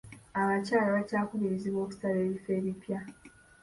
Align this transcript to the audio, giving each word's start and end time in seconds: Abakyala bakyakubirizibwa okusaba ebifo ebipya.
Abakyala 0.41 0.87
bakyakubirizibwa 0.95 1.79
okusaba 1.83 2.17
ebifo 2.25 2.49
ebipya. 2.59 2.99